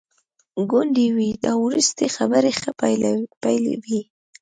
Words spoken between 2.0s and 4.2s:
خبري ښه پیل وي.